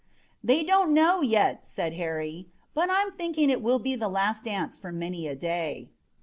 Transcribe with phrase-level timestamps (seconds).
[0.43, 4.75] "They don't know yet," said Harry, "but I'm thinking it will be the last dance
[4.75, 5.91] for many a day."